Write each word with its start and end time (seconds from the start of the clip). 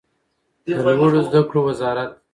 د 0.65 0.67
لوړو 0.97 1.19
زده 1.27 1.41
کړو 1.49 1.61
وزارت 1.67 2.11